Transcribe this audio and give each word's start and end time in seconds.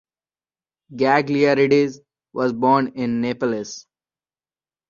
Gagliardi 0.95 1.91
was 2.33 2.53
born 2.53 2.93
in 2.95 3.21
Naples. 3.21 3.85